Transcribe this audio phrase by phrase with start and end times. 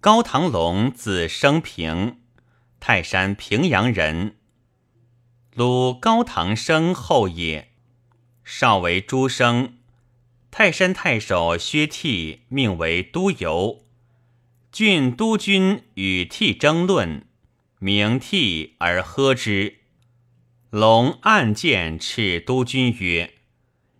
[0.00, 2.18] 高唐龙，字生平，
[2.78, 4.36] 泰山平阳人。
[5.56, 7.72] 鲁高唐生后也，
[8.44, 9.78] 少为诸生。
[10.52, 13.80] 泰山太守薛悌命为都邮，
[14.70, 17.26] 郡督军与悌争论，
[17.80, 19.78] 名悌而喝之。
[20.70, 23.34] 龙暗见斥督军曰：“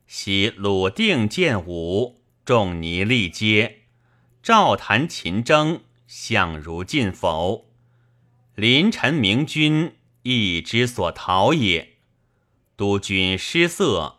[0.07, 3.81] 昔鲁定建武，仲尼立阶，
[4.41, 7.71] 赵谈秦征，相如尽否？
[8.57, 11.99] 临臣明君，亦之所逃也。
[12.77, 14.17] 督军失色。”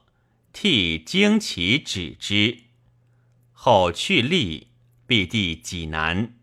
[0.51, 2.63] 替旌旗止之，
[3.53, 4.69] 后去立，
[5.05, 6.33] 必地济南。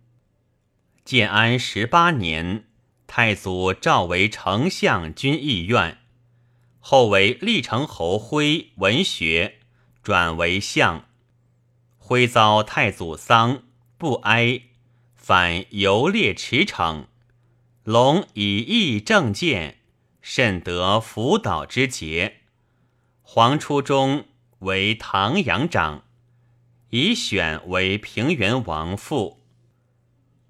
[1.04, 2.66] 建安十八年，
[3.08, 5.98] 太祖召为丞相军议院，
[6.78, 9.58] 后为历城侯徽文学，
[10.04, 11.06] 转为相。
[11.98, 13.64] 徽遭太祖丧，
[13.98, 14.62] 不哀，
[15.26, 17.06] 反游猎驰骋。
[17.82, 19.78] 龙以义正见，
[20.22, 22.42] 甚得辅导之节。
[23.22, 24.26] 黄初中
[24.60, 26.04] 为唐阳长，
[26.90, 29.42] 以选为平原王父。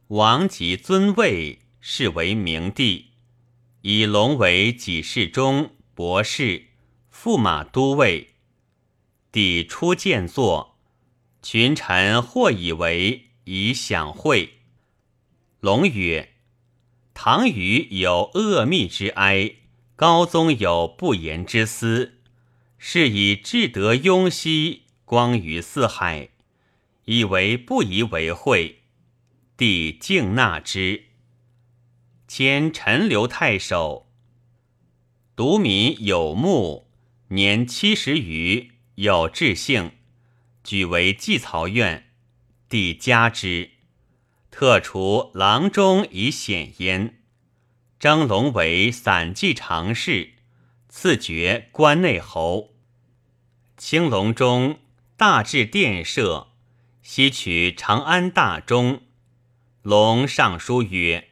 [0.09, 3.12] 王即尊位，是为明帝。
[3.81, 6.67] 以龙为己事中、博士、
[7.11, 8.34] 驸马都尉。
[9.33, 10.77] 帝初见作，
[11.43, 14.53] 群臣或以为以享会。
[15.67, 16.28] 龙曰
[17.12, 19.56] ：“唐虞有恶密之哀，
[19.97, 22.20] 高宗有不言之私。”
[22.78, 26.28] 是以至德雍熙，光于四海，
[27.06, 28.83] 以为不宜为讳。
[29.56, 31.06] 帝敬纳之。
[32.28, 34.09] 迁陈留太守。
[35.34, 36.87] 独民有目，
[37.31, 39.91] 年七十余，有志性，
[40.62, 42.12] 举为祭曹院。
[42.69, 43.72] 帝加之，
[44.59, 47.19] 特除郎中以显焉。
[47.99, 50.31] 征龙为散骑常侍。
[50.89, 52.71] 赐爵关内侯。
[53.77, 54.78] 青龙中
[55.15, 56.53] 大治殿舍，
[57.03, 59.03] 西取长安大钟。
[59.83, 61.28] 龙上书曰：“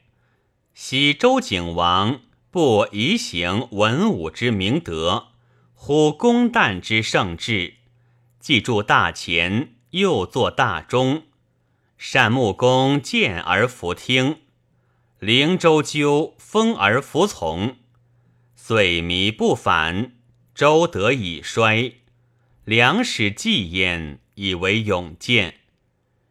[0.76, 2.20] 昔周景王
[2.50, 5.28] 不宜行文武之明德，
[5.72, 7.76] 乎公旦之圣志，
[8.38, 11.22] 既铸大钱，又作大钟，
[11.96, 14.38] 善木工见而服听，
[15.18, 17.76] 灵周究风而服从。”
[18.56, 20.12] 遂弥不反，
[20.54, 21.96] 周得以衰，
[22.64, 25.60] 良史继焉，以为永见。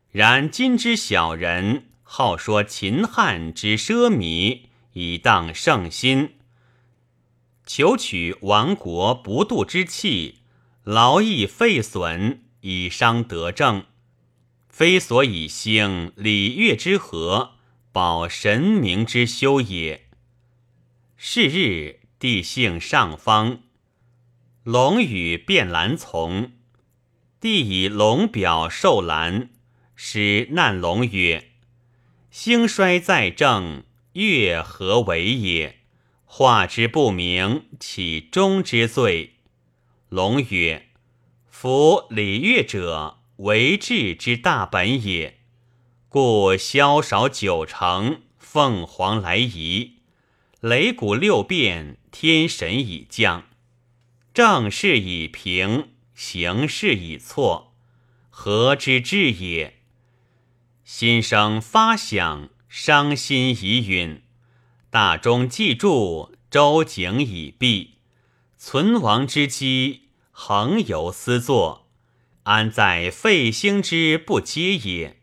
[0.09, 4.61] 然今之小人，好说秦汉之奢靡，
[4.93, 6.35] 以荡圣心，
[7.67, 10.39] 求取亡国不渡之气，
[10.83, 13.85] 劳役废损，以伤德政，
[14.73, 17.51] 非所以兴礼乐之和，
[17.91, 20.07] 保神明之修也。
[21.15, 21.99] 是日。
[22.17, 23.59] 帝幸上方，
[24.63, 26.53] 龙与变兰从。
[27.41, 29.49] 帝以龙表授兰，
[29.93, 31.49] 使难龙曰
[32.31, 35.81] ：“兴衰在正，月何为也？
[36.23, 39.33] 化之不明，岂中之罪？”
[40.07, 40.87] 龙曰
[41.51, 45.39] ：“夫礼乐者，为治之大本也。
[46.09, 49.99] 故萧韶九成，凤凰来仪，
[50.61, 53.45] 擂鼓六变。”天神已降，
[54.35, 57.73] 正事已平，形势已错，
[58.29, 59.79] 何之至也？
[60.85, 64.21] 心生发想，伤心已陨。
[64.91, 67.95] 大钟既铸，周景已毕，
[68.59, 71.82] 存亡之机，恒有思作，
[72.43, 75.21] 安在废兴之不接也？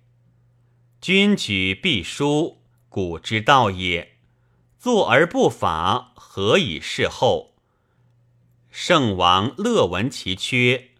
[1.02, 4.16] 君举必书，古之道也。
[4.78, 7.54] 坐而不法，何以事后？
[8.70, 10.92] 圣王乐闻其缺，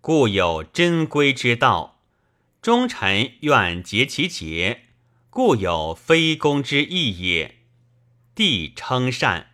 [0.00, 1.98] 故有真规之道；
[2.62, 4.84] 忠臣愿竭其节，
[5.28, 7.56] 故有非公之意也。
[8.36, 9.50] 帝称善。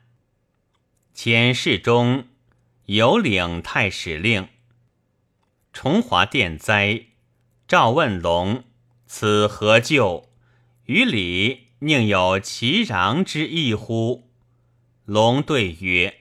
[1.14, 2.26] 前世中
[2.84, 4.48] 有领太史令，
[5.82, 7.06] 崇华殿灾，
[7.66, 8.64] 赵问龙
[9.08, 10.28] ：“此何咎？”
[10.84, 11.68] 于礼。
[11.78, 14.28] 宁有其攘之意乎？
[15.06, 16.18] 龙对曰：“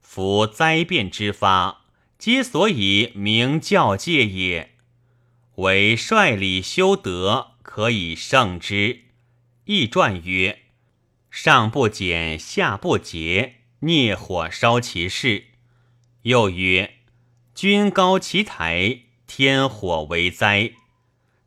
[0.00, 1.84] 夫灾变之发，
[2.16, 4.70] 皆所以明教戒也。
[5.56, 9.02] 唯率礼修德，可以胜之。”
[9.66, 10.60] 易传曰
[11.30, 15.48] ：“上不减，下不节，孽火烧其事。”
[16.24, 16.93] 又曰
[17.54, 20.72] ：“君高其台，天火为灾。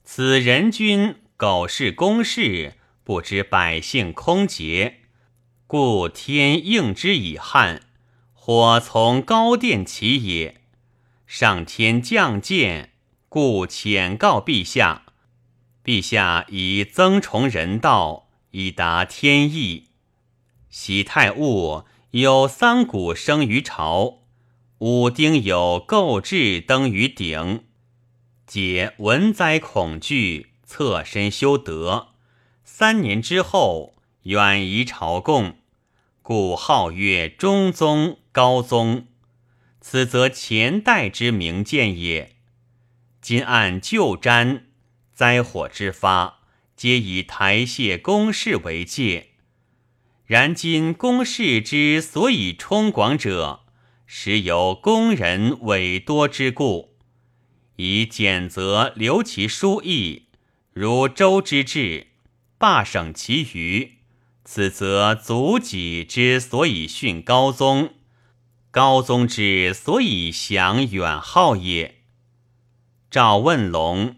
[0.05, 5.01] 此人君苟是公事，不知百姓空劫，
[5.67, 7.81] 故天应之以汉，
[8.31, 10.61] 火从高殿起也。
[11.25, 12.93] 上天降鉴，
[13.27, 15.03] 故遣告陛下。
[15.83, 19.89] 陛下以增崇人道，以达天意。
[20.69, 24.19] 喜太戊有三谷生于朝，
[24.79, 27.63] 武丁有构置登于鼎，
[28.45, 30.51] 解文灾恐惧。
[30.67, 32.09] 侧身修德，
[32.65, 35.59] 三年之后远移朝贡，
[36.21, 39.07] 故号曰中宗、高宗。
[39.79, 42.35] 此则前代之名鉴也。
[43.21, 44.63] 今按旧瞻，
[45.13, 46.41] 灾祸之发，
[46.75, 49.29] 皆以台榭宫室为界。
[50.25, 53.61] 然今宫室之所以充广者，
[54.09, 56.95] 实由宫人委多之故，
[57.75, 60.27] 以简则留其书意。
[60.71, 62.07] 如周之治，
[62.57, 63.97] 罢省其余，
[64.45, 67.95] 此则祖己之所以训高宗，
[68.71, 71.95] 高宗之所以享远号也。
[73.11, 74.15] 赵问龙，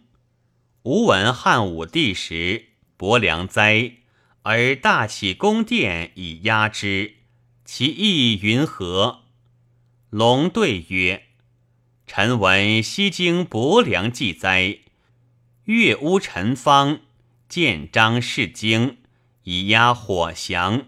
[0.83, 3.93] 吾闻汉武帝时伯良灾，
[4.43, 7.15] 而大起宫殿以压之，
[7.65, 9.23] 其意云何？
[10.11, 11.27] 龙对曰：
[12.07, 14.79] 臣闻西京薄凉祭灾。
[15.65, 17.01] 月屋陈方，
[17.47, 18.97] 建章示经，
[19.43, 20.87] 以压火降，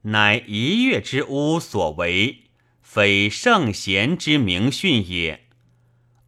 [0.00, 2.44] 乃一月之屋所为，
[2.80, 5.44] 非圣贤之明训也。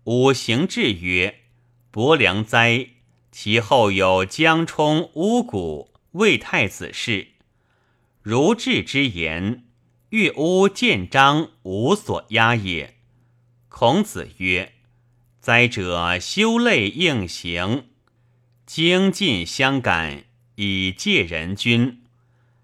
[0.05, 1.45] 五行志曰：
[1.91, 2.89] 薄凉哉！
[3.33, 7.29] 其后有江充、巫蛊、魏太子事。
[8.21, 9.65] 如志之言，
[10.11, 12.97] 月屋建章无所压也。
[13.69, 14.73] 孔子曰。
[15.39, 17.89] 灾者修类应行，
[18.67, 20.25] 精进相感，
[20.57, 22.03] 以戒人君。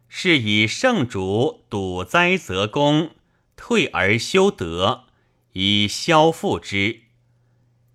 [0.09, 3.11] 是以圣主堵灾则功，
[3.57, 5.05] 退而修德，
[5.53, 7.03] 以消复之。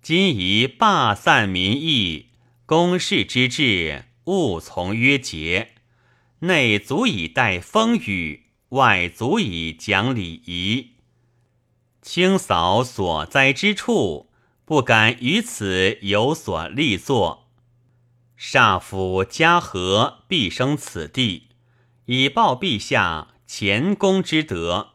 [0.00, 2.30] 今以罢散民意，
[2.66, 5.72] 公事之治，勿从约节。
[6.40, 10.92] 内足以待风雨，外足以讲礼仪，
[12.02, 14.30] 清扫所灾之处。
[14.64, 17.48] 不敢于此有所立作，
[18.38, 21.48] 煞府嘉禾必生此地，
[22.04, 24.90] 以报陛下前功之德。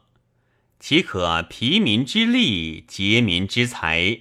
[0.80, 4.20] 岂可疲民之力，竭民之财？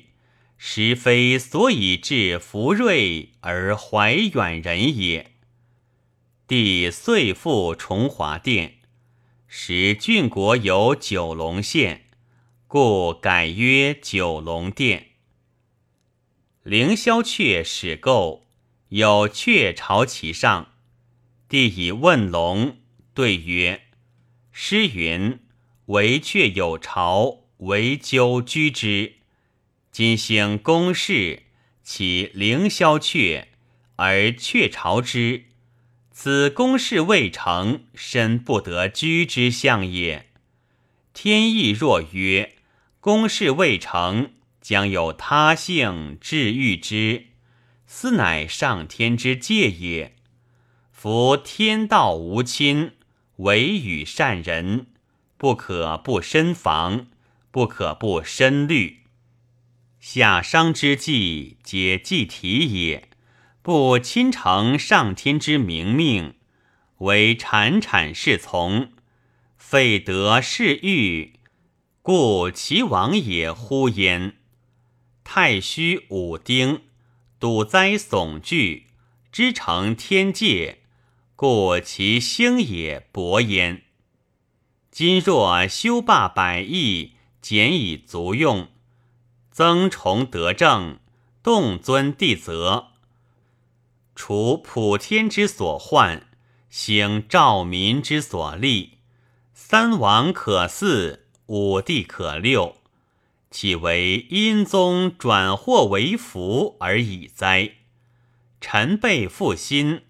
[0.58, 5.32] 实非所以致福瑞而怀远人也。
[6.48, 8.80] 帝遂复崇华殿，
[9.58, 12.08] 使郡国有九龙县，
[12.68, 15.12] 故改曰九龙殿。
[16.62, 18.46] 凌霄阙始构，
[18.90, 20.74] 有鹊巢其上。
[21.48, 22.80] 帝以问龙，
[23.14, 23.84] 对曰
[24.52, 25.40] ：“诗云
[25.88, 29.14] ：‘惟鹊有巢，惟鸠居之。’
[29.90, 31.44] 今兴宫室，
[31.82, 33.46] 其凌霄阙
[33.96, 35.45] 而鹊巢之，
[36.18, 40.30] 此宫室未成，身不得居之象也。
[41.14, 42.56] 天意若曰
[43.02, 44.32] ：‘宫室未成。’”
[44.62, 47.26] 将有他性治愈之，
[47.86, 50.16] 斯乃上天之戒也。
[50.92, 52.94] 夫天道无亲，
[53.36, 54.88] 唯与善人，
[55.38, 57.06] 不可不深防，
[57.52, 59.02] 不可不深虑。
[60.00, 63.10] 下商之计，皆计体也。
[63.66, 66.36] 不亲承上天之明命，
[67.00, 68.92] 为产产侍从，
[69.58, 71.40] 废德是欲，
[72.04, 74.36] 故其亡也乎焉。
[75.24, 76.84] 太虚武丁，
[77.40, 78.86] 堵灾悚惧，
[79.32, 80.84] 知成天界，
[81.36, 83.82] 故其兴也勃焉。
[84.92, 88.68] 今若修罢百亿，减以足用，
[89.50, 91.00] 增崇德政，
[91.42, 92.92] 动尊帝泽，
[94.16, 96.28] 除普天之所患，
[96.70, 99.00] 兴兆民之所利，
[99.54, 102.78] 三王可祀，五帝可六。
[103.52, 107.72] 岂为阴宗转祸为福而已哉？
[108.60, 110.02] 臣辈负心，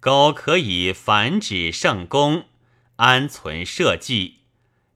[0.00, 2.44] 苟可以繁殖圣功，
[2.96, 4.40] 安存社稷。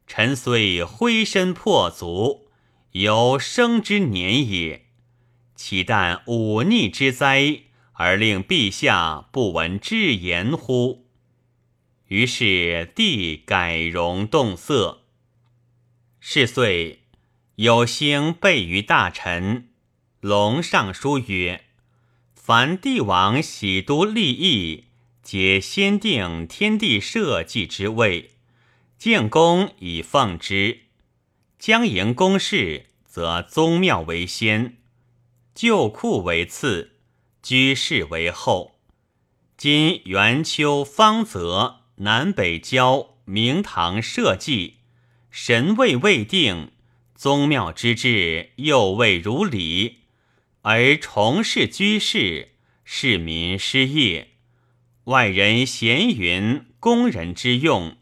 [0.06, 2.48] 臣虽灰身破足，
[2.92, 4.86] 犹生之年也。
[5.54, 7.64] 岂但忤逆之灾，
[8.02, 11.04] 而令陛下不闻至言乎？
[12.06, 15.02] 于是帝改容动色。
[16.18, 17.02] 是岁。
[17.56, 19.68] 有星备于大臣，
[20.20, 21.64] 龙上书曰
[22.32, 24.86] ：“凡帝王喜都立邑，
[25.22, 28.30] 皆先定天地社稷之位，
[28.96, 30.84] 建功以奉之。
[31.58, 34.78] 将营公事，则宗庙为先，
[35.54, 36.89] 旧库为次，
[37.42, 38.76] 居士为后。
[39.56, 44.74] 今元秋、方泽、南北郊、明堂社稷，
[45.30, 46.70] 神位未定，
[47.14, 49.98] 宗庙之志又未如理，
[50.62, 52.52] 而重事居士，
[52.84, 54.30] 市民失业，
[55.04, 57.96] 外人闲云工人之用，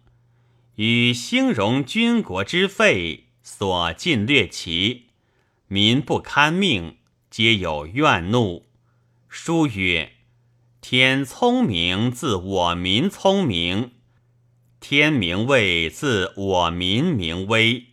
[0.77, 3.25] 与兴荣军国之费。
[3.51, 5.07] 所尽略其
[5.69, 6.99] 民不堪命，
[7.31, 8.68] 皆有怨怒。
[9.29, 10.13] 书曰
[10.81, 13.91] ：“天聪明，自我民聪明；
[14.81, 17.89] 天明位，自我民明威。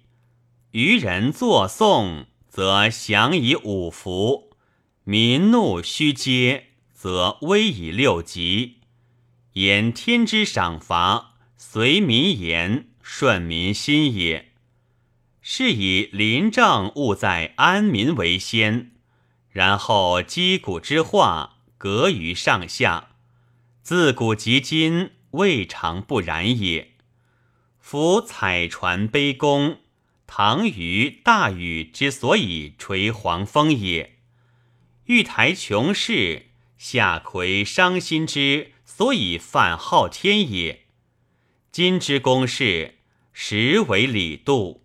[0.72, 4.56] 愚人作颂，则降以五福；
[5.04, 6.64] 民怒须嗟，
[6.94, 8.78] 则威以六吉。
[9.54, 14.54] 言天之赏罚，随民言，顺民心也。”
[15.48, 18.95] 是以临政务在安民为先，
[19.56, 23.12] 然后击鼓之化，隔于上下。
[23.82, 26.92] 自古及今，未尝不然也。
[27.80, 29.78] 夫彩船悲公，
[30.28, 34.18] 唐虞大禹之所以垂黄风也；
[35.06, 36.48] 玉台琼氏，
[36.78, 40.82] 夏葵伤心之所以犯昊天也。
[41.72, 42.96] 今之公事，
[43.32, 44.84] 实为礼度。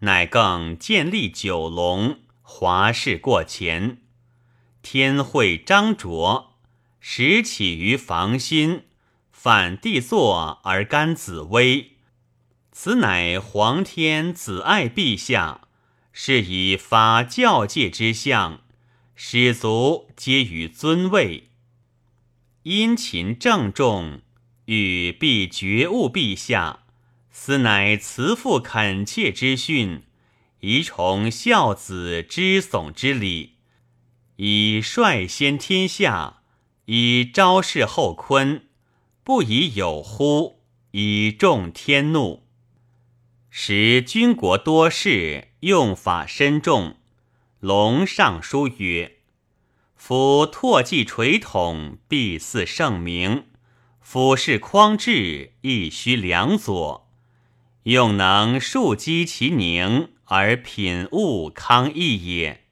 [0.00, 2.18] 乃更建立九龙，
[2.50, 3.98] 华氏过前。
[4.80, 6.56] 天会张卓，
[6.98, 8.84] 始起于房心，
[9.30, 11.98] 反帝座而干紫薇。
[12.72, 15.68] 此乃皇天子爱陛下，
[16.10, 18.62] 是以发教戒之相，
[19.14, 21.50] 使族皆于尊位。
[22.62, 24.22] 殷勤郑重，
[24.64, 26.84] 欲必觉悟陛下。
[27.30, 30.02] 此乃慈父恳切之训，
[30.60, 33.58] 宜崇孝子之耸之礼，
[34.36, 36.42] 以率先天下，
[36.86, 38.66] 以昭示后坤，
[39.22, 40.60] 不以有乎，
[40.90, 42.44] 以重天怒。
[43.50, 46.96] 时军国多事，用法深重。
[47.60, 49.18] 龙尚书曰
[49.94, 53.44] ：“夫拓迹垂统，必祀圣明；
[54.00, 57.08] 俯视匡治，亦须良佐。”
[57.84, 62.64] 用能树积其宁而品物康逸也。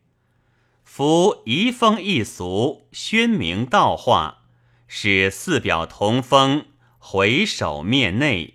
[0.85, 4.39] 夫移风易俗，宣明道化，
[4.87, 6.67] 使四表同风，
[6.99, 8.55] 回首面内，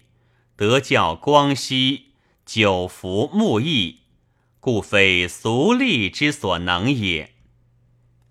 [0.55, 2.13] 德教光熙，
[2.45, 4.01] 久服木易，
[4.59, 7.33] 故非俗吏之所能也。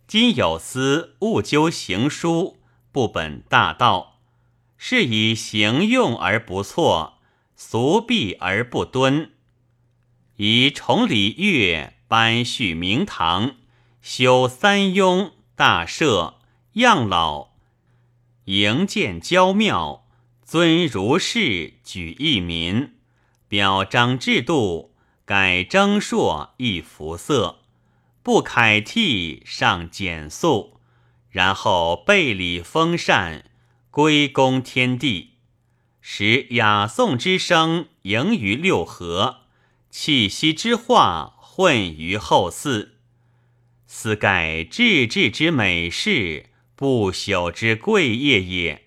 [0.06, 2.58] 今有司务究行书，
[2.90, 4.20] 不本大道，
[4.76, 7.18] 是以行用而不错。
[7.54, 9.32] 俗弊而不敦，
[10.42, 13.56] 以崇礼乐，颁序明堂，
[14.00, 16.38] 修三雍大社，
[16.72, 17.48] 养老，
[18.46, 20.06] 营建郊庙，
[20.42, 22.94] 尊儒士，举义民，
[23.48, 24.94] 表彰制度，
[25.26, 27.58] 改征朔，易服色，
[28.22, 30.80] 不楷替，上简素，
[31.28, 33.44] 然后备礼封禅，
[33.90, 35.32] 归功天地。
[36.00, 39.40] 使雅颂之声盈于六合，
[39.90, 42.90] 气息之化混于后嗣，
[43.86, 48.84] 斯盖治治之美事，不朽之贵业也。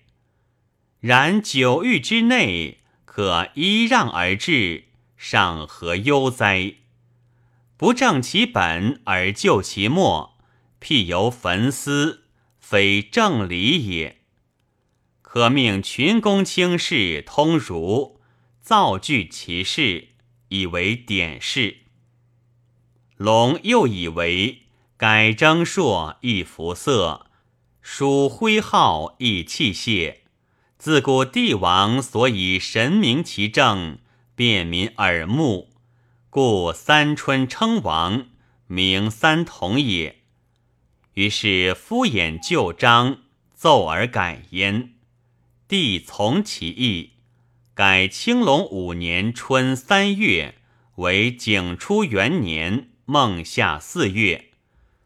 [1.00, 4.84] 然九域之内，可依让而治，
[5.18, 6.76] 尚何忧哉？
[7.76, 10.38] 不正其本而就其末，
[10.78, 12.24] 辟由焚思，
[12.58, 14.22] 非正理也。
[15.20, 18.20] 可命群公卿士通儒，
[18.62, 20.13] 造句其事，
[20.48, 21.78] 以为典事。
[23.16, 24.62] 龙又以为
[24.96, 27.26] 改征朔易服色，
[27.80, 30.18] 属徽号易器械。
[30.76, 33.98] 自古帝王所以神明其政，
[34.34, 35.70] 便民耳目，
[36.28, 38.26] 故三春称王，
[38.66, 40.20] 名三统也。
[41.14, 43.20] 于是敷衍旧章，
[43.54, 44.94] 奏而改焉。
[45.66, 47.12] 帝从其意，
[47.74, 50.54] 改青龙五年春三月
[50.94, 54.52] 为景初元年孟夏四月，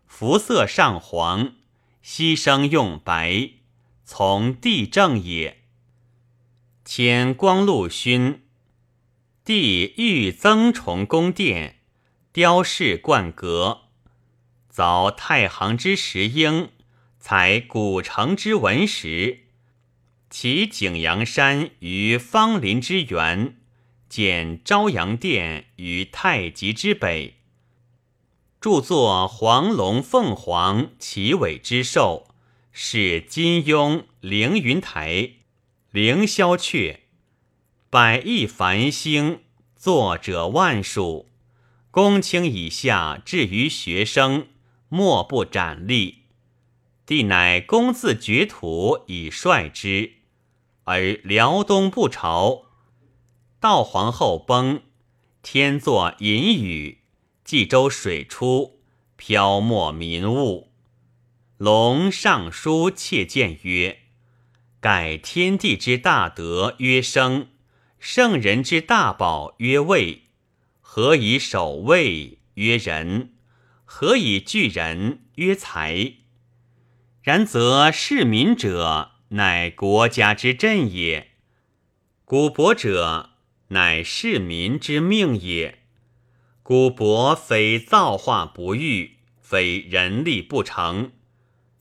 [0.06, 1.54] 服色上黄，
[2.04, 3.52] 牺牲用白，
[4.04, 5.62] 从帝正也。
[6.84, 8.42] 迁光禄勋，
[9.42, 11.76] 帝欲增崇宫殿，
[12.34, 13.84] 雕饰冠阁，
[14.70, 16.68] 凿太行之石英，
[17.18, 19.46] 采古城之文石，
[20.30, 23.56] 其景阳山于芳林之源，
[24.08, 27.37] 建朝阳殿于太极之北。
[28.61, 32.28] 著作黄龙凤凰奇尾之兽，
[32.73, 35.30] 是金庸凌云台
[35.90, 36.99] 凌霄阙，
[37.88, 39.40] 百亿繁星，
[39.75, 41.28] 作者万数。
[41.90, 44.49] 公卿以下至于学生，
[44.88, 46.25] 莫不斩立。
[47.06, 50.17] 帝乃公自绝土以率之，
[50.88, 52.62] 而辽东不朝。
[53.61, 54.80] 道皇后崩，
[55.42, 57.02] 天作淫雨。
[57.45, 58.80] 冀州水出，
[59.16, 60.73] 漂没民物。
[61.59, 63.99] 龙上书切谏曰
[64.80, 67.49] ：“盖天地之大德曰生，
[67.99, 70.23] 圣人之大宝曰位。
[70.80, 73.35] 何以守位曰仁？
[73.85, 76.14] 何以聚人曰才？
[77.23, 81.28] 然则事民者，乃国家之振也；
[82.25, 83.30] 古伯者，
[83.68, 85.80] 乃市民之命也。”
[86.62, 91.12] 古伯非造化不遇，非人力不成，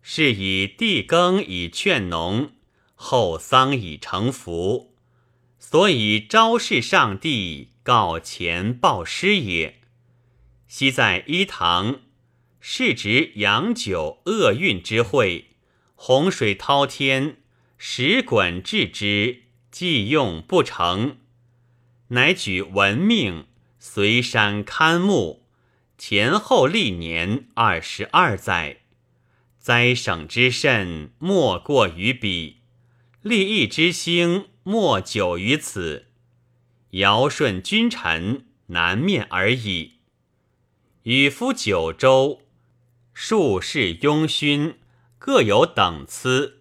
[0.02, 2.52] 是以地耕以劝农，
[2.96, 4.96] 后桑以成福，
[5.60, 9.82] 所以昭示上帝，告前报师也。
[10.68, 12.00] 昔在伊堂，
[12.62, 15.57] 是执阳酒厄运之会，
[16.00, 17.38] 洪水滔天，
[17.78, 21.18] 石滚治之，既用不成，
[22.10, 23.48] 乃举文命。
[23.80, 25.44] 随山堪木，
[25.98, 28.82] 前后历年二十二载，
[29.60, 32.58] 灾省之甚，莫过于彼；
[33.22, 36.08] 利益之兴，莫久于此。
[36.92, 39.94] 尧舜君臣，难面而已。
[41.04, 42.42] 与夫九州，
[43.14, 44.76] 数世庸勋，
[45.28, 46.54] 各有等次；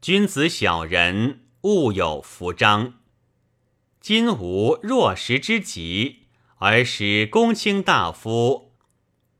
[0.00, 2.94] 君子小人，物有服章。
[4.00, 6.26] 今无若时之急。
[6.58, 8.70] 而使公卿大夫，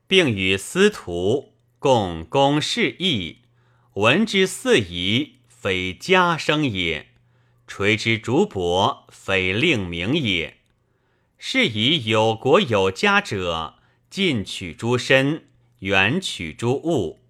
[0.07, 3.37] 并与司徒共公事义，
[3.93, 7.05] 闻之四夷，非家生也；
[7.65, 10.57] 垂之竹帛，非令名也。
[11.37, 13.75] 是以有国有家者，
[14.09, 15.45] 近取诸身，
[15.79, 17.21] 远取诸物，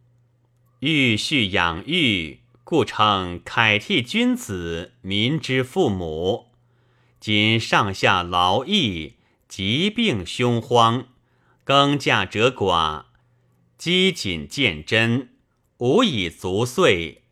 [0.79, 6.47] 欲恤养育，故称楷替君子，民之父母。
[7.19, 9.15] 今上下劳役。
[9.49, 11.07] 疾病凶荒，
[11.63, 13.05] 耕稼者寡，
[13.79, 15.29] 饥谨见真，
[15.79, 17.23] 无以足岁，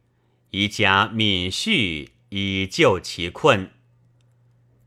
[0.49, 3.69] 宜加敏恤以救其困。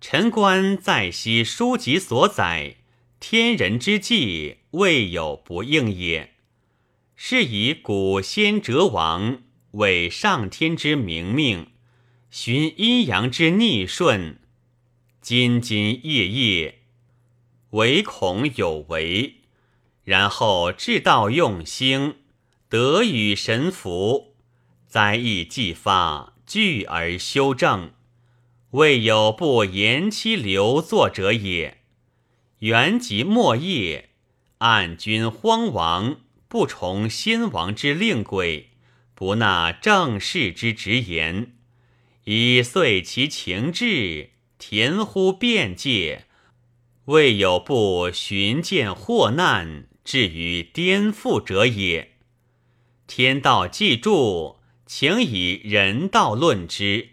[0.00, 2.78] 臣观在昔书籍所载，
[3.20, 6.34] 天人之际，未有不应也。
[7.22, 11.66] 是以古先哲王为上天之明命，
[12.30, 14.38] 循阴阳之逆顺，
[15.22, 16.78] 兢兢业业。
[17.72, 19.42] 唯恐有为，
[20.02, 22.16] 然后至道用星，
[22.70, 24.34] 得与神符，
[24.86, 27.92] 灾异既发，聚而修正，
[28.70, 31.82] 未有不延期留作者也。
[32.60, 34.08] 元及末业，
[34.58, 36.16] 暗君荒亡，
[36.50, 38.70] 不从先王之令轨，
[39.14, 41.52] 不纳正事之直言，
[42.24, 46.24] 以遂其情志，填乎变界。
[47.04, 52.14] 未有不寻见祸难，至于颠覆者也。
[53.06, 57.10] 天道既著，请以人道论之。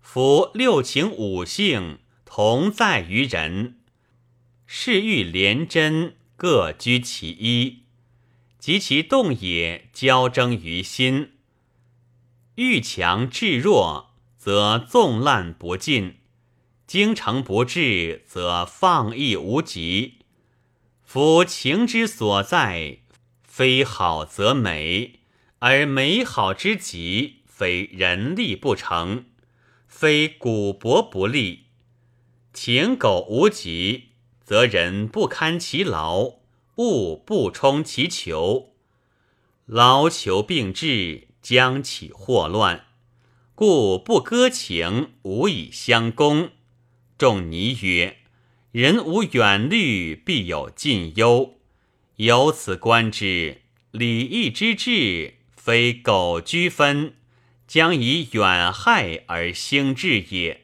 [0.00, 3.80] 夫六情五性同在于人，
[4.64, 7.79] 是欲廉贞各居其一，
[8.60, 11.32] 及其动也交争于心。
[12.56, 16.18] 欲强制弱，则纵滥不尽。
[16.86, 20.18] 精诚不至，则放逸无极。
[21.02, 22.98] 夫情之所在，
[23.42, 25.20] 非好则美，
[25.60, 29.24] 而美好之极，非人力不成，
[29.86, 31.66] 非古帛不立。
[32.52, 34.08] 情苟无极，
[34.44, 36.39] 则人不堪其劳，
[36.80, 38.72] 物不充其求，
[39.66, 42.86] 劳求并至，将起祸乱。
[43.54, 46.52] 故不割情，无以相攻。
[47.18, 48.16] 仲尼曰
[48.72, 51.56] ：“人无远虑，必有近忧。
[52.16, 57.12] 由此观之，礼义之治，非苟居分，
[57.68, 60.62] 将以远害而兴治也。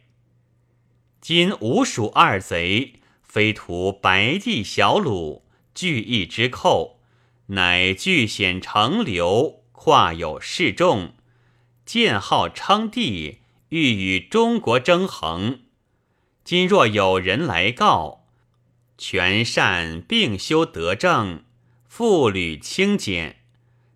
[1.21, 5.43] 今吴蜀二贼，非图白帝小鲁，
[5.77, 7.01] 聚义之寇，
[7.49, 11.13] 乃据险成流，跨有示众，
[11.85, 15.61] 建号称帝，欲与中国争衡。
[16.43, 18.25] 今若有人来告，
[18.97, 21.45] 全善并修德政，
[21.87, 23.41] 妇履清简，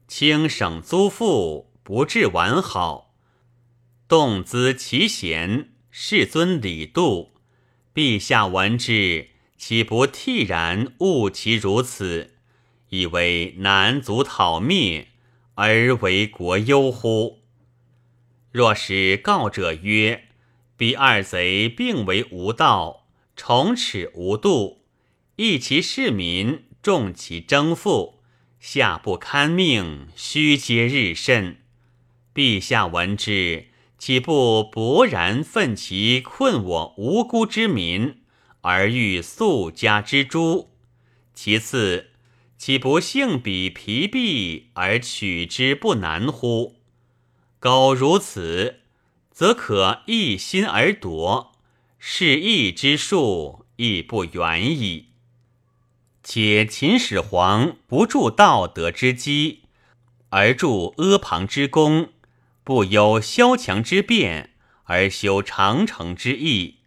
[0.06, 3.14] 轻省租赋，不致完好。
[4.06, 7.32] 动资其贤，世尊礼度，
[7.94, 9.29] 陛下闻之，
[9.60, 12.30] 岂不惕然悟其如此？
[12.88, 15.08] 以为南族讨灭，
[15.54, 17.42] 而为国忧乎？
[18.50, 20.28] 若使告者曰
[20.78, 24.80] ：“彼二贼并为无道，崇耻无度，
[25.36, 28.22] 益其市民，重其征赋，
[28.58, 31.58] 下不堪命，虚皆日甚。”
[32.34, 33.66] 陛下闻之，
[33.98, 38.19] 岂不勃然愤其困我无辜之民，
[38.62, 40.68] 而欲速加之诛？
[41.34, 42.06] 其次。
[42.58, 46.76] 岂不幸彼疲弊而取之不难乎？
[47.58, 48.80] 苟如此，
[49.30, 51.52] 则可一心而夺，
[51.98, 55.06] 是义之术亦不远矣。
[56.22, 59.62] 且秦始皇不助道德之基，
[60.28, 62.08] 而助阿房之功；
[62.62, 64.50] 不忧萧墙之变，
[64.84, 66.79] 而修长城之义。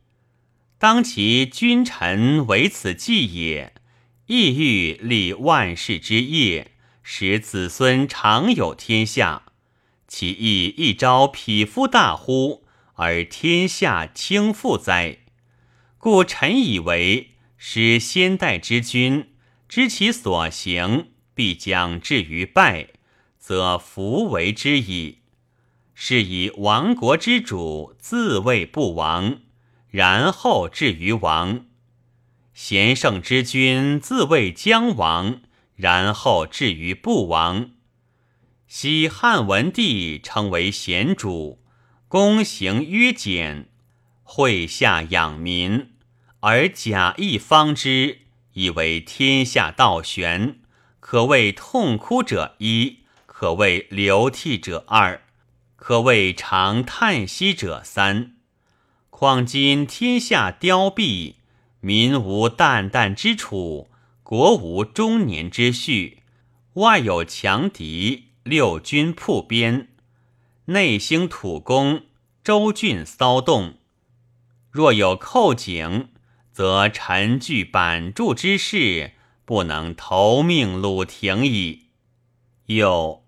[0.77, 3.73] 当其君臣为此计也。
[4.27, 6.71] 意欲立万世之业，
[7.03, 9.43] 使子孙常有天下，
[10.07, 12.65] 其意一朝匹夫大乎？
[12.95, 15.19] 而天下倾覆哉？
[15.97, 19.29] 故臣以为，使先代之君
[19.67, 22.89] 知其所行，必将至于败，
[23.38, 25.19] 则弗为之矣。
[25.93, 29.41] 是以亡国之主自谓不亡，
[29.93, 31.67] 然后至于亡。
[32.51, 35.41] 贤圣之君自谓将亡，
[35.75, 37.69] 然后至于不亡。
[38.67, 41.62] 昔汉文帝称为贤主，
[42.10, 43.69] 躬行约简，
[44.23, 45.91] 会下养民，
[46.39, 48.21] 而假意方之，
[48.53, 50.60] 以为天下道玄，
[50.99, 55.21] 可谓痛哭者一，可谓流涕者二，
[55.75, 58.33] 可谓长叹息者三。
[59.15, 61.36] 况今天下凋敝。
[61.80, 63.88] 民无旦旦之处，
[64.23, 66.23] 国无终年之序。
[66.73, 69.89] 外有强敌，六军铺边，
[70.65, 72.06] 内兴土攻，
[72.43, 73.76] 州郡骚动。
[74.71, 76.10] 若有寇警，
[76.52, 79.12] 则臣具板柱之势，
[79.45, 81.84] 不能投命鲁庭矣。
[82.65, 83.23] 又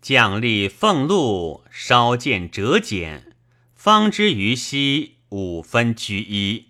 [0.00, 3.36] 将吏俸禄，稍见折减，
[3.74, 6.66] 方知于西五分居一。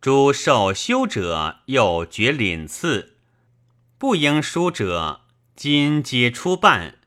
[0.00, 3.16] 诸受修者又决领赐，
[3.98, 5.22] 不应书者
[5.56, 6.98] 今皆出半。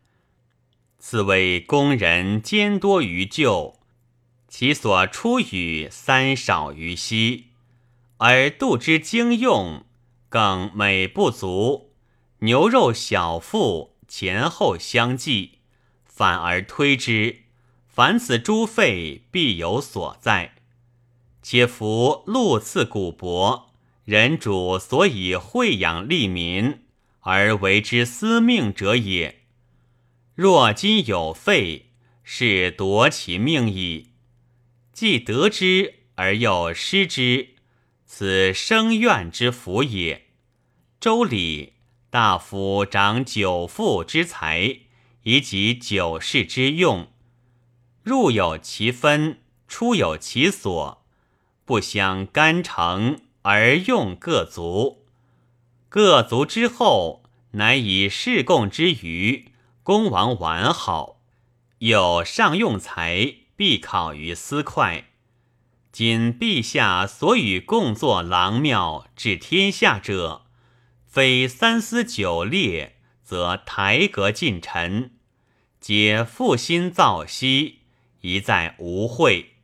[0.98, 3.80] 此为工人兼多于旧，
[4.50, 7.52] 其所出与三少于稀，
[8.18, 9.86] 而度之经用，
[10.28, 11.94] 更美不足。
[12.40, 15.60] 牛肉小腹前后相继，
[16.04, 17.44] 反而推之，
[18.00, 20.56] 凡此诸费必有所在。
[21.42, 23.66] 且夫禄赐古帛，
[24.06, 26.86] 人主所以惠养利民
[27.20, 29.42] 而为之司命者也。
[30.34, 31.88] 若今有废，
[32.24, 34.12] 是夺其命矣。
[34.94, 37.50] 既得之而又失之，
[38.06, 40.28] 此生怨之福也。
[41.02, 41.74] 周礼
[42.10, 44.84] 大夫长九父之财，
[45.24, 47.12] 以及九世之用，
[48.04, 51.04] 入有其分，出有其所。
[51.66, 55.06] 不相干成而用各族，
[55.88, 59.52] 各族之后，乃以事贡之余，
[59.84, 61.22] 公王完好，
[61.78, 65.06] 有上用财，必考于私快。
[65.92, 70.46] 今陛下所与共作郎庙治天下者，
[71.06, 75.12] 非三司九列，则台阁近臣，
[75.80, 77.79] 皆负心造息，
[78.22, 79.56] 一再无会。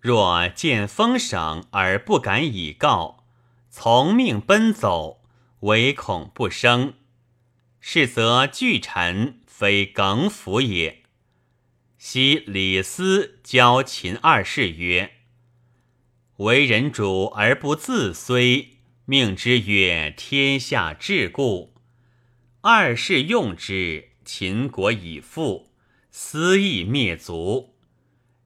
[0.00, 3.24] 若见封省而不敢以告，
[3.70, 5.22] 从命奔走，
[5.60, 6.94] 唯恐不生。
[7.80, 11.02] 是则巨臣非耿府也。
[11.98, 15.12] 昔李斯教秦二世曰
[16.38, 21.74] ：“为人主而不自虽，命之曰天下至故。
[22.60, 25.70] 二世用之，秦国已复，
[26.18, 27.74] 斯亦灭族。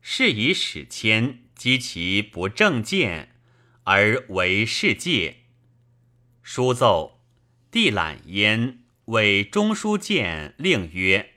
[0.00, 3.36] 是以使迁。”积其不正见，
[3.84, 5.40] 而为世界。
[6.42, 7.20] 书奏，
[7.70, 11.34] 帝览焉，为中书监，令曰：“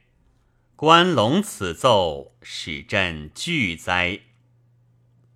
[0.78, 4.22] 关龙此奏，使朕惧哉。”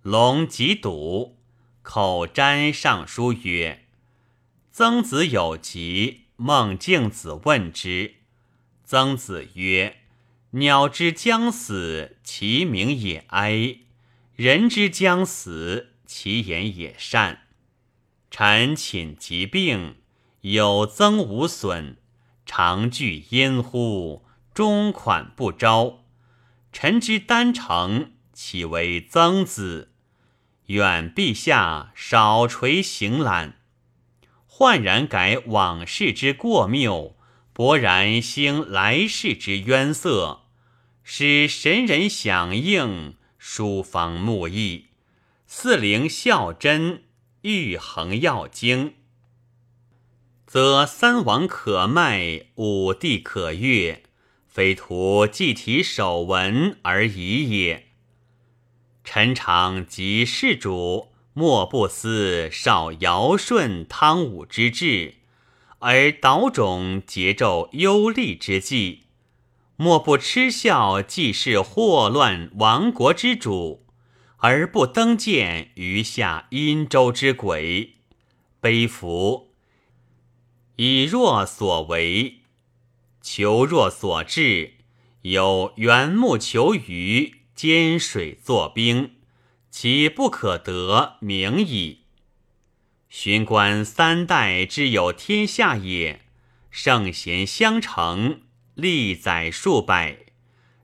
[0.00, 1.36] 龙即笃，
[1.82, 3.84] 口占上书曰
[4.72, 8.14] ：“曾子有疾，孟敬子问之。
[8.84, 9.97] 曾子曰
[10.52, 13.80] ：‘鸟之将死，其鸣也哀；
[14.34, 17.42] 人之将死，其言也善。’
[18.30, 19.96] 臣寝疾病，
[20.40, 21.96] 有增无损，
[22.46, 24.24] 常惧焉乎？
[24.54, 26.04] 终款不招。
[26.72, 29.92] 臣之丹诚，岂为曾子？
[30.68, 33.58] 愿陛下少垂行览，
[34.46, 37.17] 焕然改往事之过谬，
[37.58, 40.42] 勃然兴来世之渊色，
[41.02, 44.90] 使神人响应，书方木易，
[45.44, 47.02] 四灵孝真，
[47.40, 48.94] 玉衡要精，
[50.46, 54.04] 则三王可迈，五帝可悦，
[54.46, 57.88] 非图祭体守文而已也。
[59.02, 65.14] 臣常及世主，莫不思少尧舜汤武之志，
[65.78, 69.04] 而岛种桀纣忧厉之际；
[69.76, 73.86] 莫不嗤笑既是祸乱亡国之主，
[74.38, 77.94] 而不登见余下殷周之鬼。
[78.60, 79.52] 悲服！
[80.76, 82.40] 以若所为，
[83.20, 84.74] 求若所至，
[85.22, 87.34] 有缘木求鱼。
[87.58, 89.16] 兼水作冰，
[89.68, 92.02] 岂不可得名矣？
[93.08, 96.20] 寻观三代之有天下也，
[96.70, 98.42] 圣贤相承，
[98.74, 100.26] 历载数百，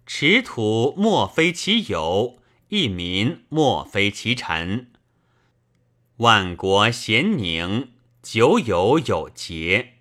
[0.07, 4.91] 持土莫非其有，一民莫非其臣。
[6.17, 7.91] 万国咸宁，
[8.23, 9.95] 久有有节。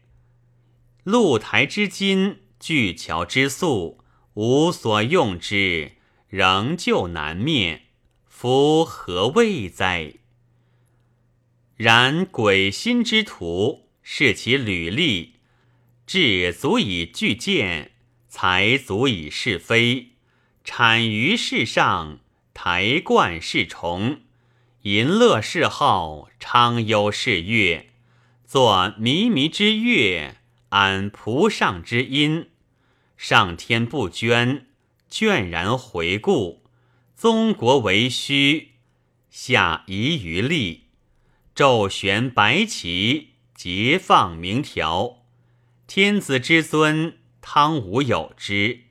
[1.03, 3.99] 露台之金，巨桥之粟，
[4.35, 5.93] 无所用之。
[6.29, 7.83] 仍旧难灭，
[8.25, 10.13] 夫何谓哉？
[11.75, 15.33] 然鬼心之徒，视其履历，
[16.05, 17.91] 智足以具见，
[18.29, 20.09] 才足以是非，
[20.63, 22.19] 产于世上，
[22.53, 24.21] 台冠是崇，
[24.83, 27.89] 淫乐是好，昌忧是乐，
[28.45, 30.35] 作靡靡之乐，
[30.69, 32.49] 安蒲上之音，
[33.17, 34.67] 上天不捐。
[35.09, 36.63] 倦然回顾，
[37.15, 38.71] 宗国为虚，
[39.29, 40.82] 下夷于利，
[41.55, 45.23] 昼悬白旗，节放明条。
[45.85, 48.85] 天子之尊，汤武有之，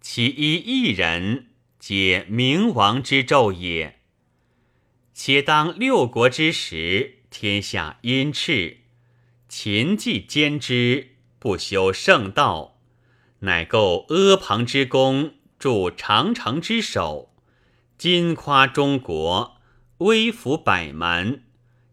[0.00, 4.00] 其一一人，皆明王之胄也。
[5.14, 8.78] 且当六国之时，天下殷炽，
[9.48, 12.80] 秦既兼之，不修圣道，
[13.40, 15.34] 乃构阿房之功。
[15.60, 17.34] 筑长城之首，
[17.96, 19.58] 今夸中国，
[19.98, 21.42] 威服百蛮，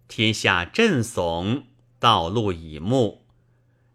[0.07, 1.63] 天下震悚，
[1.99, 3.25] 道路以目。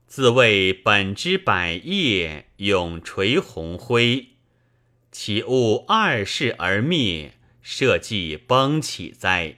[0.07, 4.29] 自谓本之百业，永垂鸿辉，
[5.11, 9.57] 岂勿二世而灭，社稷崩起哉？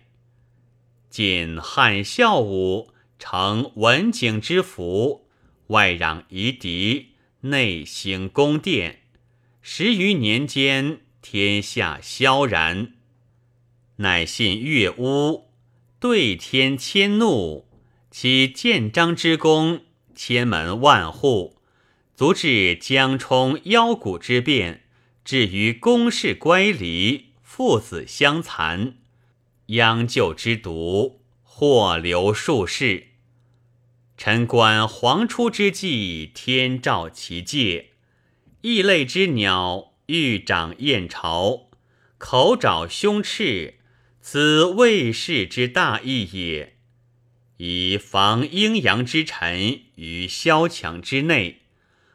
[1.10, 5.26] 今汉孝武承文景之福，
[5.68, 9.00] 外攘夷狄，内兴宫殿。
[9.60, 12.94] 十余年间，天下萧然，
[13.96, 15.48] 乃信乐巫，
[16.06, 17.66] 对天迁怒，
[18.10, 21.56] 其建章之功，千门万户，
[22.14, 24.82] 足至江冲腰鼓之变，
[25.24, 28.96] 至于宫室乖离，父子相残，
[29.68, 33.06] 殃救之毒，祸流数世。
[34.18, 37.92] 臣观皇初之际，天照其界。
[38.60, 41.70] 异类之鸟，欲长燕巢，
[42.18, 43.78] 口爪凶翅，
[44.26, 46.76] 此魏氏之大义也。
[47.58, 51.60] 以防阴阳之臣于萧墙之内，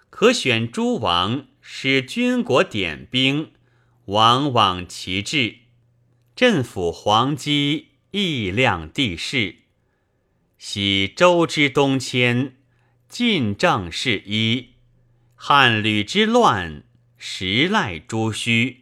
[0.09, 3.51] 可选诸王，使军国点兵，
[4.05, 5.57] 往往其志，
[6.35, 9.57] 镇抚黄基，义量地势。
[10.57, 12.55] 喜周之东迁，
[13.07, 14.69] 晋政事一。
[15.35, 16.83] 汉吕之乱，
[17.19, 18.78] 时赖朱虚，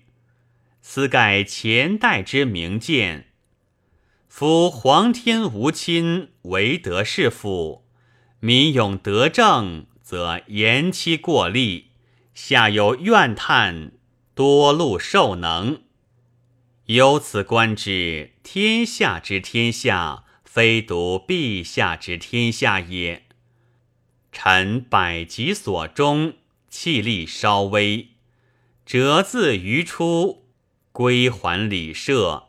[0.89, 3.25] 斯盖前代之明鉴。
[4.29, 7.83] 夫皇天无亲，唯德是辅；
[8.39, 11.87] 民勇德政，则言期过利，
[12.33, 13.91] 下有怨叹，
[14.33, 15.81] 多禄受能。
[16.85, 23.23] 由此观之，天下之天下，非独陛下之天下也。
[24.31, 26.35] 臣百疾所终，
[26.69, 28.11] 气力稍微，
[28.85, 30.46] 折自于出，
[30.97, 32.47] 归还礼社。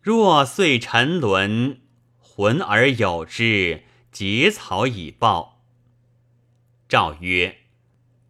[0.00, 1.80] 若遂沉沦，
[2.20, 5.64] 魂而有之，结草以报。
[6.88, 7.56] 诏曰：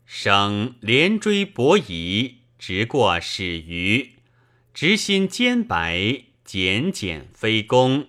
[0.07, 4.12] 生连追伯夷，直过始于，
[4.73, 8.07] 直心兼白，简简非公。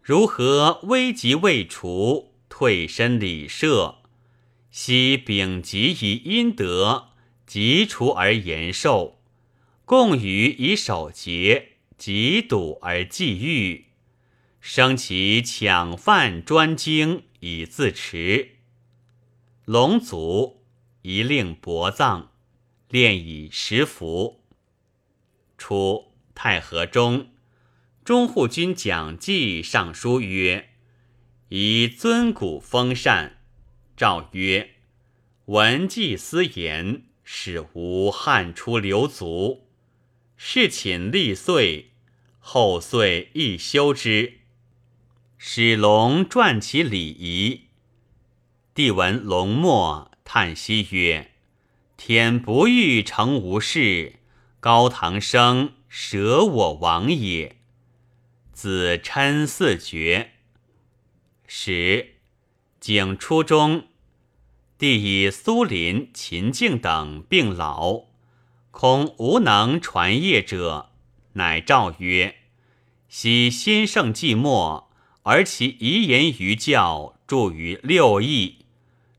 [0.00, 3.96] 如何危急未除，退身礼社？
[4.70, 7.08] 昔丙吉以阴德，
[7.44, 9.15] 及除而延寿；
[9.86, 13.84] 共与以守节，及堵而祭欲，
[14.60, 18.56] 生其抢犯专精以自持。
[19.64, 20.64] 龙族
[21.02, 22.32] 一令薄葬，
[22.88, 24.42] 炼以十服。
[25.56, 27.28] 初，太和中，
[28.04, 30.70] 中护军蒋济上书曰
[31.48, 33.38] ：“以尊古封禅。”
[33.96, 34.70] 诏曰
[35.46, 39.65] ：“闻祭司言，使无汉出流族。
[40.36, 41.92] 事寝立岁，
[42.38, 44.40] 后岁亦修之。
[45.38, 47.62] 使龙传其礼仪。
[48.74, 51.32] 帝闻龙末，叹息曰
[51.96, 54.16] ：‘天不欲成无事，
[54.60, 57.56] 高堂生舍我亡也。’
[58.52, 60.32] 子嗔四绝。
[61.46, 62.14] 使。”
[62.78, 63.88] 景初中，
[64.78, 68.05] 帝以苏林、秦敬等病老，
[68.78, 70.90] 恐无能传业者，
[71.32, 72.34] 乃诏曰
[73.08, 74.86] ：“昔先圣既没，
[75.22, 78.66] 而其遗言于教，著于六艺。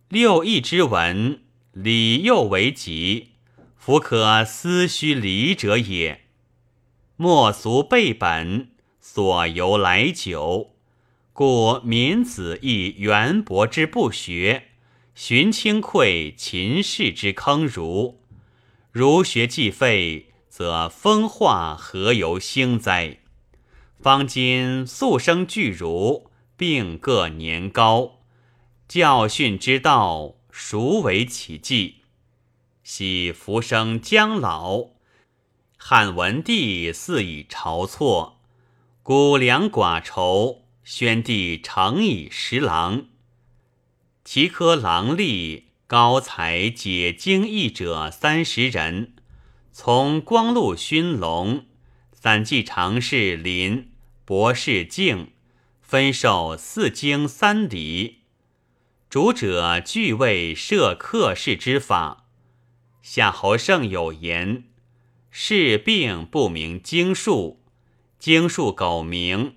[0.10, 1.42] 六艺之文，
[1.72, 3.30] 礼又为极，
[3.76, 6.22] 弗可思虚礼者也。
[7.16, 8.70] 莫俗背本，
[9.02, 10.76] 所由来久。”
[11.34, 14.66] 故民子亦渊博之不学，
[15.16, 18.20] 寻清愧秦氏之坑儒。
[18.98, 23.20] 儒学既废，则风化何由兴哉？
[24.00, 28.22] 方今速生巨儒，并各年高，
[28.88, 31.98] 教训之道，孰为其迹？
[32.84, 34.88] 喜浮生将老，
[35.78, 38.40] 汉文帝似以朝错，
[39.04, 40.64] 孤粮寡愁。
[40.84, 43.06] 宣帝诚以十郎，
[44.26, 49.14] 其科郎吏高才解经义者三十人，
[49.72, 51.66] 从光禄勋龙、
[52.12, 53.90] 散记常侍林、
[54.26, 55.32] 博士敬，
[55.82, 58.24] 分授四经三礼。
[59.10, 62.26] 主者俱为设客氏之法。
[63.02, 64.66] 夏侯胜有言：
[65.32, 67.64] 士病不明经术，
[68.20, 69.56] 经术苟明。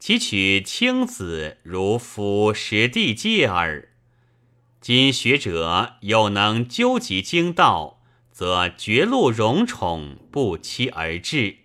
[0.00, 3.87] 其取青子如夫实地界耳。
[4.88, 11.58] 今学者有能究极经道，则绝路荣宠，不期而至，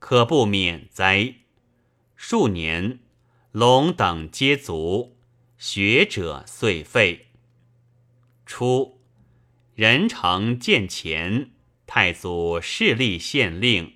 [0.00, 1.34] 可不免哉？
[2.16, 2.98] 数年，
[3.52, 5.16] 龙等皆卒，
[5.56, 7.28] 学者遂废。
[8.44, 8.98] 初，
[9.76, 11.52] 人成见前，
[11.86, 13.94] 太祖势立县令，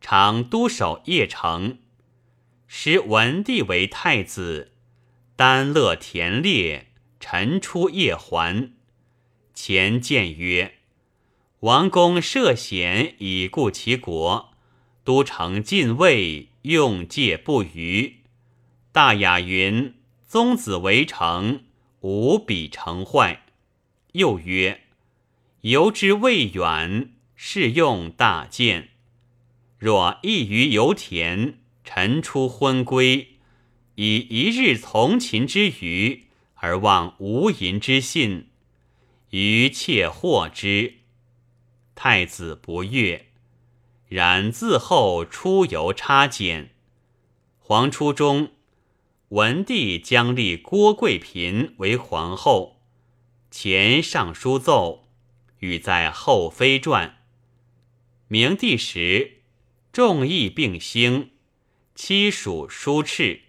[0.00, 1.78] 常督守邺城。
[2.68, 4.70] 时文帝为太子，
[5.34, 6.92] 丹乐田猎，
[7.26, 8.74] 臣出夜还。
[9.54, 10.74] 前谏曰
[11.60, 14.50] ：“王公涉险以顾其国，
[15.04, 18.16] 都城禁卫，用戒不渝。
[18.92, 19.94] 大雅云：
[20.28, 21.64] 宗子为城，
[22.00, 23.46] 无比成坏。”
[24.12, 24.82] 又曰
[25.62, 28.90] ：“游之未远，是用大剑。
[29.78, 33.36] 若异于油田。”臣出昏归，
[33.94, 36.23] 以一日从秦之余，
[36.64, 38.48] 而望无银之信，
[39.28, 40.94] 余窃获之。
[41.94, 43.26] 太子不悦，
[44.08, 46.70] 然自后出游插简。
[47.58, 48.52] 皇初中，
[49.28, 52.80] 文帝将立郭贵嫔为皇后，
[53.50, 55.06] 前上书奏，
[55.58, 57.18] 与在后妃传。
[58.28, 59.42] 明帝时，
[59.92, 61.32] 众议并兴。
[61.94, 63.42] 妻属书斥，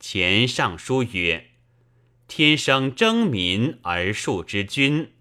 [0.00, 1.50] 前上书曰
[2.28, 5.12] ：“天生争民而庶之君，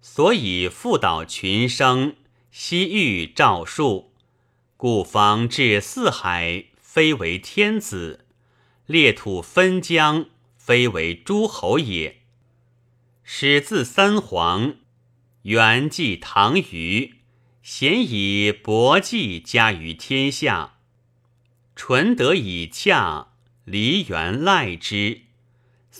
[0.00, 2.16] 所以复导群生，
[2.50, 4.14] 西域诏术，
[4.78, 8.20] 故方至四海，非为天子；
[8.86, 12.22] 列土分疆，非为诸侯也。
[13.22, 14.76] 始自三皇，
[15.42, 17.16] 元继唐虞，
[17.62, 20.78] 咸以薄技加于天下。”
[21.76, 25.21] 纯德以洽，梨园赖之。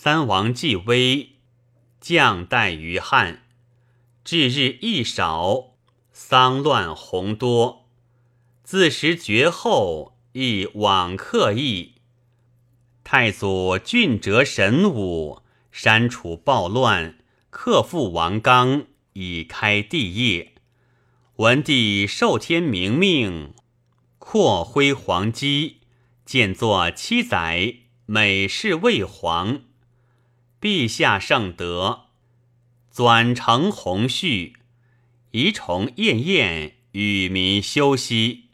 [0.05, 1.37] 三王继威，
[2.01, 3.45] 降代于汉。
[4.25, 5.75] 至日益少，
[6.11, 7.89] 丧乱宏多。
[8.65, 11.93] 自时绝后，亦往客意。
[13.05, 20.55] 太祖俊哲神武，删除暴乱，克复王纲，以开帝业。
[21.37, 23.55] 文帝受天明命，
[24.19, 25.77] 扩辉煌基，
[26.25, 27.77] 建作七载，
[28.07, 29.61] 每事未皇。
[30.63, 32.03] 陛下圣德，
[32.89, 34.53] 转承弘序，
[35.33, 38.45] 仪崇宴宴，与民休息。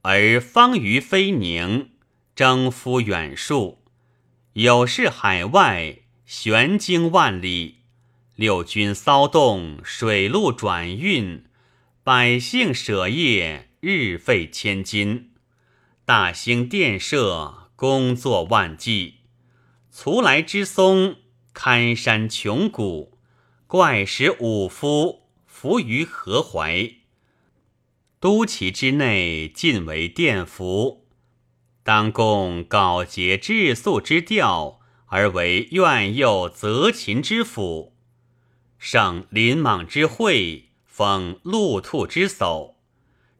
[0.00, 1.90] 而方于非宁，
[2.34, 3.76] 征夫远戍，
[4.54, 7.82] 有事海外，悬经万里。
[8.34, 11.44] 六军骚动，水陆转运，
[12.02, 15.32] 百姓舍业，日费千金。
[16.06, 19.16] 大兴殿舍，工作万计。
[19.92, 21.16] 徂来之松，
[21.58, 23.16] 堪山穷谷，
[23.66, 26.96] 怪石五夫，伏于河淮。
[28.20, 31.06] 都齐之内，尽为殿服。
[31.82, 37.94] 当供皋洁质素之调，而为苑佑择秦之府；
[38.78, 42.74] 胜林莽之会，封鹿兔之叟；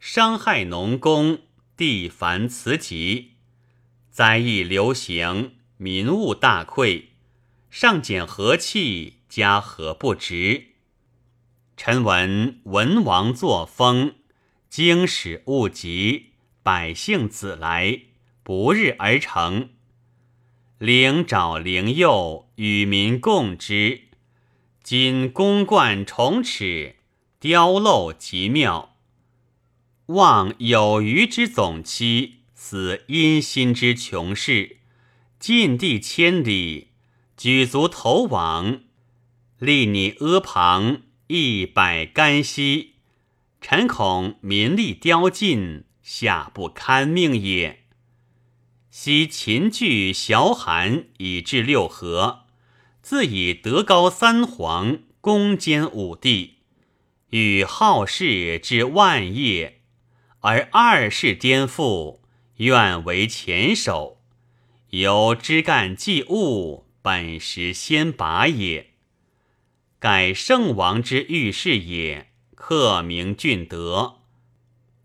[0.00, 1.40] 伤害农工，
[1.76, 3.32] 地繁辞疾；
[4.10, 7.08] 灾疫流行，民物大溃，
[7.78, 10.68] 上减和气，加和不直。
[11.76, 14.14] 臣闻文王作风。
[14.70, 16.30] 经史物集，
[16.62, 18.04] 百姓子来，
[18.42, 19.68] 不日而成。
[20.78, 24.04] 灵沼灵佑，与民共之。
[24.82, 26.96] 今宫冠重尺，
[27.38, 28.96] 雕镂极妙。
[30.06, 34.78] 望有余之总期，似阴心之穷士。
[35.38, 36.92] 尽地千里，
[37.36, 38.80] 举足投往，
[39.58, 42.94] 立你阿旁，一百干溪。
[43.60, 47.84] 臣恐民力凋尽，下不堪命也。
[48.90, 52.44] 昔秦据崤函以至六合，
[53.02, 56.60] 自以德高三皇，攻坚五帝，
[57.28, 59.82] 与好事之万业，
[60.40, 62.20] 而二世颠覆，
[62.56, 64.22] 愿为前首。
[64.90, 68.94] 由枝干继物，本时先拔也。
[70.00, 72.32] 改圣王之御事也。
[72.56, 74.16] 克明俊德，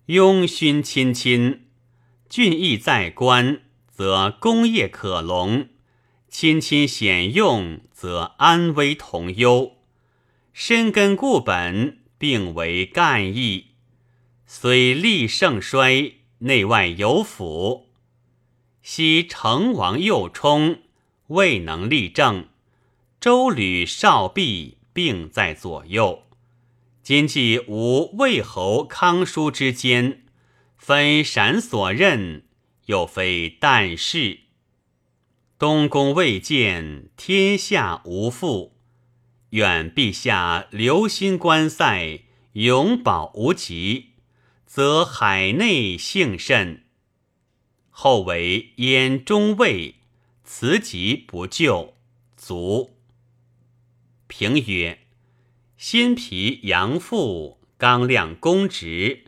[0.08, 1.68] 庸勋亲亲，
[2.28, 5.68] 俊逸在官，则功业可隆；
[6.28, 9.78] 亲亲显用，则安危同忧。
[10.54, 13.76] 深根固本，并为干邑。
[14.48, 17.92] 虽立盛衰，内外有辅。
[18.82, 20.82] 昔成王右冲，
[21.32, 22.48] 未能立政；
[23.22, 26.24] 周吕少弼并在左右。
[27.02, 30.24] 今既无魏侯康叔之间，
[30.78, 32.44] 分闪所任，
[32.88, 34.42] 又非旦事。
[35.58, 38.76] 东宫未建，天下无父。
[39.52, 42.24] 愿陛下留心观塞，
[42.54, 44.12] 永保无疾，
[44.66, 46.84] 则海内幸甚。
[47.90, 49.96] 后为燕中尉，
[50.54, 51.94] 辞疾不就，
[52.36, 52.98] 卒。
[54.28, 55.00] 评曰。
[55.78, 59.24] 心脾阳复，刚亮公直，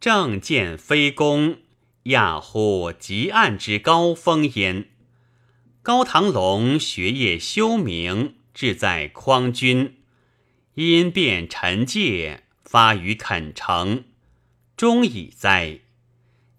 [0.00, 1.58] 正见非公，
[2.02, 4.88] 亚乎极暗之高峰焉。
[5.80, 9.98] 高堂龙学业修明，志在匡君，
[10.74, 14.02] 因变臣戒，发于肯诚，
[14.76, 15.78] 终矣哉！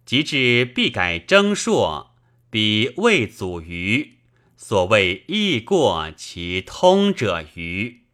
[0.06, 2.15] 及至必改征朔，
[2.56, 4.14] 彼未祖于
[4.56, 8.05] 所谓易过其通者于。